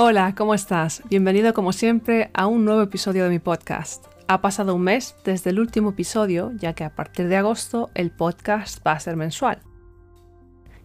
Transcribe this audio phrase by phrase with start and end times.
[0.00, 1.02] Hola, ¿cómo estás?
[1.10, 4.06] Bienvenido como siempre a un nuevo episodio de mi podcast.
[4.28, 8.12] Ha pasado un mes desde el último episodio, ya que a partir de agosto el
[8.12, 9.58] podcast va a ser mensual.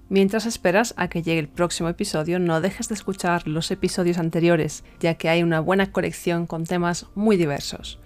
[0.09, 4.83] Mientras esperas a que llegue el próximo episodio, no dejes de escuchar los episodios anteriores,
[4.99, 7.99] ya que hay una buena colección con temas muy diversos.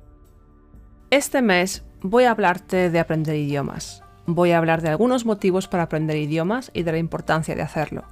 [1.09, 4.03] Este mes voy a hablarte de aprender idiomas.
[4.25, 8.03] Voy a hablar de algunos motivos para aprender idiomas y de la importancia de hacerlo.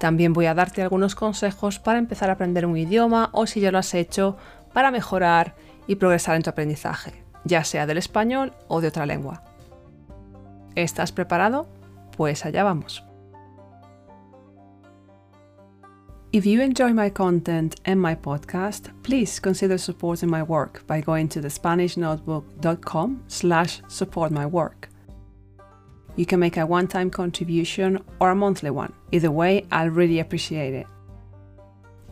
[0.00, 3.70] También voy a darte algunos consejos para empezar a aprender un idioma o si ya
[3.70, 4.38] lo has hecho,
[4.72, 5.54] para mejorar
[5.86, 9.44] y progresar en tu aprendizaje, ya sea del español o de otra lengua.
[10.74, 11.68] ¿Estás preparado?
[12.16, 13.04] Pues allá vamos.
[16.32, 21.28] If you enjoy my content and my podcast, please consider supporting my work by going
[21.28, 24.89] to thespanishnotebook.com slash support my work.
[26.16, 28.92] You can make a one time contribution or a monthly one.
[29.12, 30.86] Either way, I'll really appreciate it.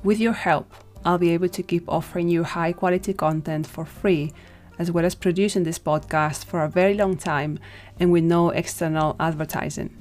[0.03, 0.73] With your help,
[1.05, 4.33] I'll be able to keep offering you high quality content for free,
[4.79, 7.59] as well as producing this podcast for a very long time
[7.99, 9.97] and with no external advertising.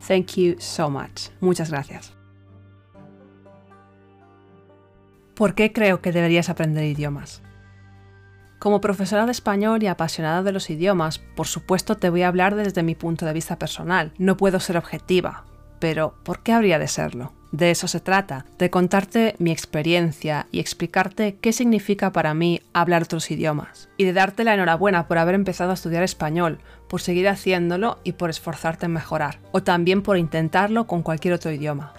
[0.00, 1.30] Thank you so much.
[1.40, 2.12] Muchas gracias.
[5.34, 7.42] ¿Por qué creo que deberías aprender idiomas?
[8.58, 12.54] Como profesora de español y apasionada de los idiomas, por supuesto te voy a hablar
[12.54, 14.12] desde mi punto de vista personal.
[14.18, 15.44] No puedo ser objetiva,
[15.78, 17.32] pero ¿por qué habría de serlo?
[17.52, 23.04] De eso se trata, de contarte mi experiencia y explicarte qué significa para mí hablar
[23.04, 23.88] otros idiomas.
[23.96, 28.12] Y de darte la enhorabuena por haber empezado a estudiar español, por seguir haciéndolo y
[28.12, 29.38] por esforzarte en mejorar.
[29.52, 31.92] O también por intentarlo con cualquier otro idioma.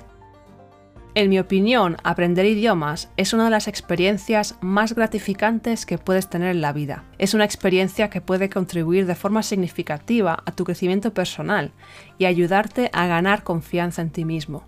[1.18, 6.52] En mi opinión, aprender idiomas es una de las experiencias más gratificantes que puedes tener
[6.52, 7.06] en la vida.
[7.18, 11.72] Es una experiencia que puede contribuir de forma significativa a tu crecimiento personal
[12.20, 14.68] y ayudarte a ganar confianza en ti mismo.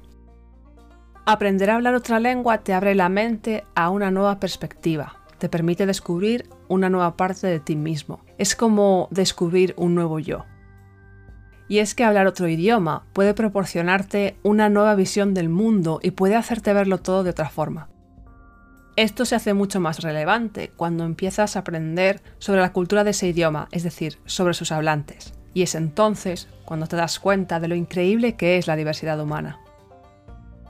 [1.24, 5.86] Aprender a hablar otra lengua te abre la mente a una nueva perspectiva, te permite
[5.86, 8.22] descubrir una nueva parte de ti mismo.
[8.40, 10.46] Es como descubrir un nuevo yo
[11.70, 16.36] y es que hablar otro idioma puede proporcionarte una nueva visión del mundo y puede
[16.36, 17.88] hacerte verlo todo de otra forma.
[18.96, 23.28] Esto se hace mucho más relevante cuando empiezas a aprender sobre la cultura de ese
[23.28, 25.34] idioma, es decir, sobre sus hablantes.
[25.54, 29.60] Y es entonces cuando te das cuenta de lo increíble que es la diversidad humana.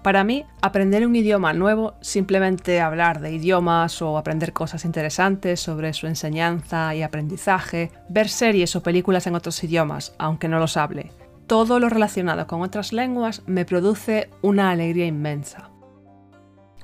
[0.01, 5.93] Para mí, aprender un idioma nuevo, simplemente hablar de idiomas o aprender cosas interesantes sobre
[5.93, 11.11] su enseñanza y aprendizaje, ver series o películas en otros idiomas, aunque no los hable,
[11.47, 15.69] todo lo relacionado con otras lenguas me produce una alegría inmensa.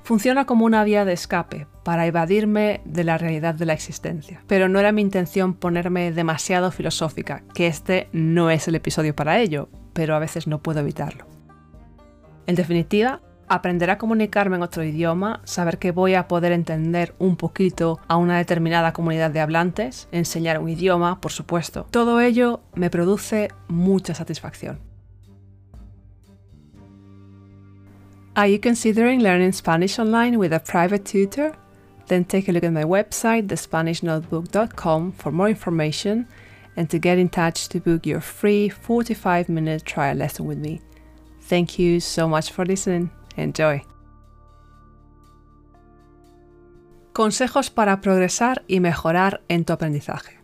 [0.03, 4.43] Funciona como una vía de escape para evadirme de la realidad de la existencia.
[4.47, 9.39] Pero no era mi intención ponerme demasiado filosófica, que este no es el episodio para
[9.39, 11.34] ello, pero a veces no puedo evitarlo.
[12.47, 17.35] En definitiva, aprender a comunicarme en otro idioma, saber que voy a poder entender un
[17.35, 21.87] poquito a una determinada comunidad de hablantes, enseñar un idioma, por supuesto.
[21.91, 24.79] Todo ello me produce mucha satisfacción.
[28.35, 31.53] Are you considering learning Spanish online with a private tutor?
[32.07, 36.27] Then take a look at my website, thespanishnotebook.com, for more information
[36.75, 40.81] and to get in touch to book your free 45 minute trial lesson with me.
[41.47, 43.11] Thank you so much for listening.
[43.37, 43.83] Enjoy.
[47.13, 50.39] Consejos para progresar y mejorar en tu aprendizaje.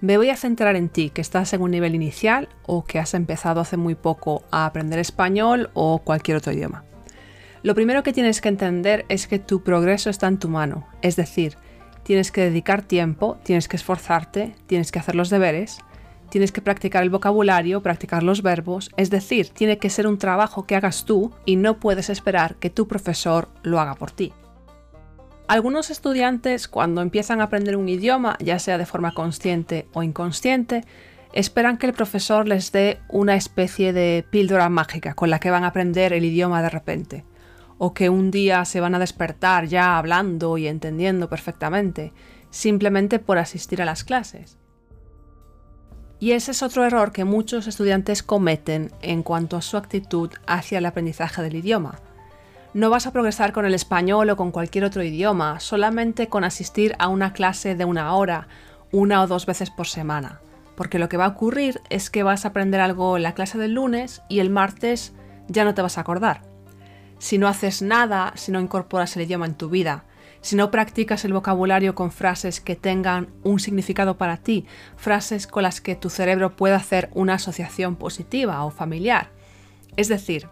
[0.00, 3.14] Me voy a centrar en ti, que estás en un nivel inicial o que has
[3.14, 6.84] empezado hace muy poco a aprender español o cualquier otro idioma.
[7.62, 11.16] Lo primero que tienes que entender es que tu progreso está en tu mano, es
[11.16, 11.56] decir,
[12.02, 15.78] tienes que dedicar tiempo, tienes que esforzarte, tienes que hacer los deberes
[16.34, 20.66] tienes que practicar el vocabulario, practicar los verbos, es decir, tiene que ser un trabajo
[20.66, 24.32] que hagas tú y no puedes esperar que tu profesor lo haga por ti.
[25.46, 30.84] Algunos estudiantes cuando empiezan a aprender un idioma, ya sea de forma consciente o inconsciente,
[31.32, 35.62] esperan que el profesor les dé una especie de píldora mágica con la que van
[35.62, 37.24] a aprender el idioma de repente,
[37.78, 42.12] o que un día se van a despertar ya hablando y entendiendo perfectamente,
[42.50, 44.58] simplemente por asistir a las clases.
[46.20, 50.78] Y ese es otro error que muchos estudiantes cometen en cuanto a su actitud hacia
[50.78, 52.00] el aprendizaje del idioma.
[52.72, 56.96] No vas a progresar con el español o con cualquier otro idioma solamente con asistir
[56.98, 58.48] a una clase de una hora,
[58.90, 60.40] una o dos veces por semana,
[60.76, 63.58] porque lo que va a ocurrir es que vas a aprender algo en la clase
[63.58, 65.12] del lunes y el martes
[65.46, 66.42] ya no te vas a acordar.
[67.18, 70.04] Si no haces nada, si no incorporas el idioma en tu vida,
[70.44, 75.62] si no practicas el vocabulario con frases que tengan un significado para ti, frases con
[75.62, 79.30] las que tu cerebro pueda hacer una asociación positiva o familiar.
[79.96, 80.46] Es decir,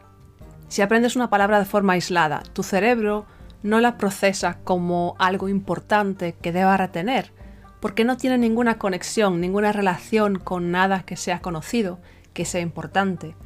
[0.69, 3.27] Si aprendes una palabra de forma aislada, tu cerebro
[3.63, 7.31] no la procesa como algo importante que deba retener,
[7.79, 12.01] porque no tiene ninguna conexión, ninguna relación con nada que sea conocido,
[12.33, 13.37] que sea importante,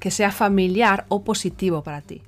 [0.00, 2.22] que sea familiar o positivo para ti.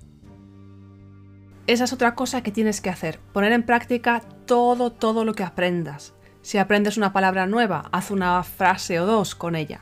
[1.66, 5.44] Esa es otra cosa que tienes que hacer, poner en práctica todo, todo lo que
[5.44, 6.12] aprendas.
[6.42, 9.80] Si aprendes una palabra nueva, haz una frase o dos con ella.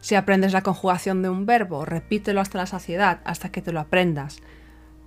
[0.00, 3.78] Si aprendes la conjugación de un verbo, repítelo hasta la saciedad, hasta que te lo
[3.78, 4.38] aprendas.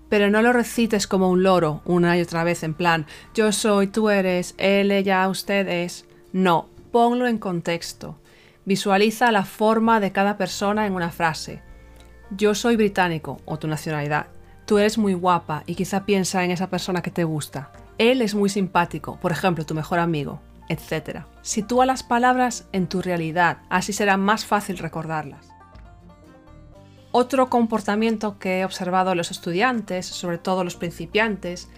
[0.07, 3.87] Pero no lo recites como un loro una y otra vez en plan yo soy,
[3.87, 6.05] tú eres, él, ella, usted es.
[6.31, 8.17] No, ponlo en contexto.
[8.63, 11.61] Visualiza la forma de cada persona en una frase.
[12.31, 14.27] Yo soy británico o tu nacionalidad.
[14.65, 17.71] Tú eres muy guapa y quizá piensa en esa persona que te gusta.
[17.99, 21.19] Él es muy simpático, por ejemplo, tu mejor amigo, etc.
[21.43, 25.47] Sitúa las palabras en tu realidad, así será más fácil recordarlas.
[27.11, 31.69] Otro comportamiento que he observado en los estudiantes, sobre todo los principiantes,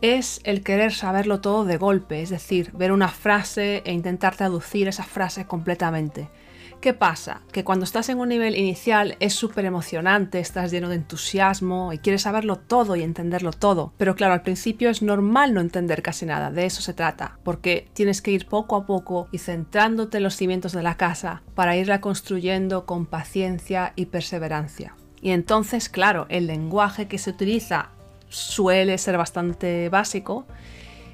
[0.00, 4.88] es el querer saberlo todo de golpe, es decir, ver una frase e intentar traducir
[4.88, 6.28] esa frase completamente.
[6.80, 7.42] ¿Qué pasa?
[7.52, 11.98] Que cuando estás en un nivel inicial es súper emocionante, estás lleno de entusiasmo y
[11.98, 13.92] quieres saberlo todo y entenderlo todo.
[13.98, 17.90] Pero claro, al principio es normal no entender casi nada, de eso se trata, porque
[17.92, 21.76] tienes que ir poco a poco y centrándote en los cimientos de la casa para
[21.76, 24.96] irla construyendo con paciencia y perseverancia.
[25.20, 27.90] Y entonces, claro, el lenguaje que se utiliza
[28.30, 30.46] suele ser bastante básico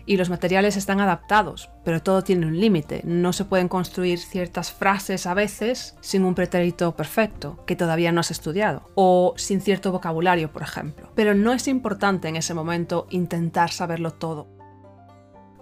[0.06, 3.02] y los materiales están adaptados, pero todo tiene un límite.
[3.04, 8.20] No se pueden construir ciertas frases a veces sin un pretérito perfecto, que todavía no
[8.20, 11.10] has estudiado, o sin cierto vocabulario, por ejemplo.
[11.14, 14.46] Pero no es importante en ese momento intentar saberlo todo.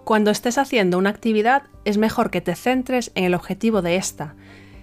[0.05, 4.35] Cuando estés haciendo una actividad, es mejor que te centres en el objetivo de esta,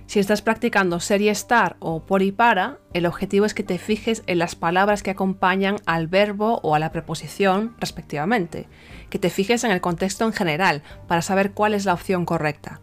[0.06, 4.22] si estás practicando serie estar o por y para, el objetivo es que te fijes
[4.26, 8.68] en las palabras que acompañan al verbo o a la preposición respectivamente,
[9.10, 12.80] que te fijes en el contexto en general para saber cuál es la opción correcta.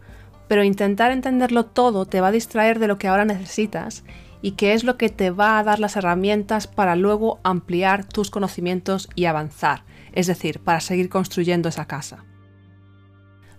[0.48, 4.02] Pero intentar entenderlo todo te va a distraer de lo que ahora necesitas
[4.42, 8.30] y que es lo que te va a dar las herramientas para luego ampliar tus
[8.30, 12.24] conocimientos y avanzar, es decir, para seguir construyendo esa casa.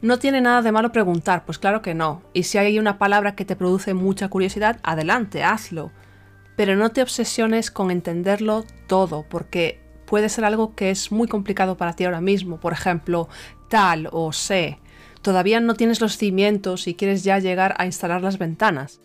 [0.02, 2.24] No tiene nada de malo preguntar, pues claro que no.
[2.34, 5.92] Y si hay una palabra que te produce mucha curiosidad, adelante, hazlo.
[6.56, 11.78] Pero no te obsesiones con entenderlo todo, porque puede ser algo que es muy complicado
[11.78, 12.60] para ti ahora mismo.
[12.60, 13.30] Por ejemplo,
[13.70, 14.80] tal o sé.
[15.22, 19.02] Todavía no tienes los cimientos y quieres ya llegar a instalar las ventanas.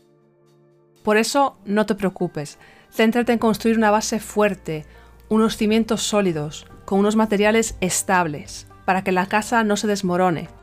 [1.04, 2.58] Por eso no te preocupes.
[2.90, 4.86] Céntrate en construir una base fuerte,
[5.28, 10.55] unos cimientos sólidos, con unos materiales estables, para que la casa no se desmorone